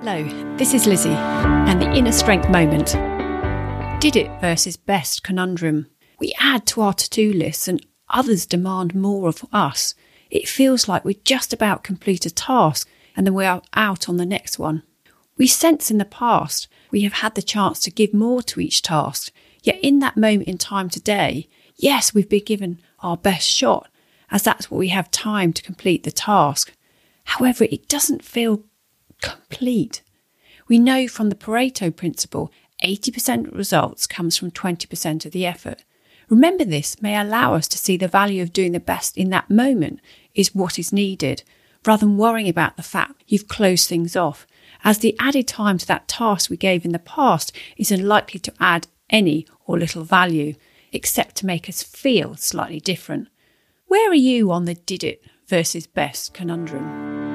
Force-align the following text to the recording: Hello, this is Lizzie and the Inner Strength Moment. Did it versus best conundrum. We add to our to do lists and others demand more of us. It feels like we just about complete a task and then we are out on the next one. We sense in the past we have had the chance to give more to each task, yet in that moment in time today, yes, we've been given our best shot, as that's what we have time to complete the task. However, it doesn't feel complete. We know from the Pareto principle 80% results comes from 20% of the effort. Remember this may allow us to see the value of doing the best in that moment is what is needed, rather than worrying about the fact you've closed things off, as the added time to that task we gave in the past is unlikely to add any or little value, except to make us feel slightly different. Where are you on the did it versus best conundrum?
Hello, 0.00 0.22
this 0.56 0.74
is 0.74 0.86
Lizzie 0.86 1.08
and 1.10 1.82
the 1.82 1.90
Inner 1.90 2.12
Strength 2.12 2.48
Moment. 2.50 2.92
Did 4.00 4.14
it 4.14 4.30
versus 4.40 4.76
best 4.76 5.24
conundrum. 5.24 5.88
We 6.20 6.32
add 6.38 6.66
to 6.68 6.82
our 6.82 6.94
to 6.94 7.10
do 7.10 7.32
lists 7.32 7.66
and 7.66 7.84
others 8.08 8.46
demand 8.46 8.94
more 8.94 9.28
of 9.28 9.44
us. 9.52 9.96
It 10.30 10.48
feels 10.48 10.86
like 10.86 11.04
we 11.04 11.14
just 11.24 11.52
about 11.52 11.82
complete 11.82 12.24
a 12.24 12.30
task 12.30 12.88
and 13.16 13.26
then 13.26 13.34
we 13.34 13.44
are 13.44 13.60
out 13.74 14.08
on 14.08 14.18
the 14.18 14.24
next 14.24 14.56
one. 14.56 14.84
We 15.36 15.48
sense 15.48 15.90
in 15.90 15.98
the 15.98 16.04
past 16.04 16.68
we 16.92 17.00
have 17.00 17.14
had 17.14 17.34
the 17.34 17.42
chance 17.42 17.80
to 17.80 17.90
give 17.90 18.14
more 18.14 18.40
to 18.44 18.60
each 18.60 18.82
task, 18.82 19.32
yet 19.64 19.80
in 19.82 19.98
that 19.98 20.16
moment 20.16 20.48
in 20.48 20.58
time 20.58 20.90
today, 20.90 21.48
yes, 21.74 22.14
we've 22.14 22.28
been 22.28 22.44
given 22.44 22.80
our 23.00 23.16
best 23.16 23.48
shot, 23.48 23.90
as 24.30 24.44
that's 24.44 24.70
what 24.70 24.78
we 24.78 24.88
have 24.88 25.10
time 25.10 25.52
to 25.54 25.62
complete 25.62 26.04
the 26.04 26.12
task. 26.12 26.72
However, 27.24 27.64
it 27.64 27.88
doesn't 27.88 28.24
feel 28.24 28.62
complete. 29.20 30.02
We 30.68 30.78
know 30.78 31.08
from 31.08 31.28
the 31.28 31.34
Pareto 31.34 31.94
principle 31.94 32.52
80% 32.84 33.54
results 33.56 34.06
comes 34.06 34.36
from 34.36 34.50
20% 34.50 35.26
of 35.26 35.32
the 35.32 35.46
effort. 35.46 35.84
Remember 36.28 36.64
this 36.64 37.00
may 37.00 37.18
allow 37.18 37.54
us 37.54 37.66
to 37.68 37.78
see 37.78 37.96
the 37.96 38.06
value 38.06 38.42
of 38.42 38.52
doing 38.52 38.72
the 38.72 38.80
best 38.80 39.16
in 39.16 39.30
that 39.30 39.50
moment 39.50 40.00
is 40.34 40.54
what 40.54 40.78
is 40.78 40.92
needed, 40.92 41.42
rather 41.86 42.06
than 42.06 42.18
worrying 42.18 42.48
about 42.48 42.76
the 42.76 42.82
fact 42.82 43.24
you've 43.26 43.48
closed 43.48 43.88
things 43.88 44.14
off, 44.14 44.46
as 44.84 44.98
the 44.98 45.16
added 45.18 45.48
time 45.48 45.78
to 45.78 45.86
that 45.86 46.06
task 46.06 46.50
we 46.50 46.56
gave 46.56 46.84
in 46.84 46.92
the 46.92 46.98
past 46.98 47.50
is 47.76 47.90
unlikely 47.90 48.40
to 48.40 48.52
add 48.60 48.86
any 49.10 49.46
or 49.66 49.78
little 49.78 50.04
value, 50.04 50.54
except 50.92 51.34
to 51.36 51.46
make 51.46 51.68
us 51.68 51.82
feel 51.82 52.36
slightly 52.36 52.80
different. 52.80 53.28
Where 53.86 54.10
are 54.10 54.14
you 54.14 54.52
on 54.52 54.66
the 54.66 54.74
did 54.74 55.02
it 55.02 55.22
versus 55.46 55.86
best 55.86 56.34
conundrum? 56.34 57.27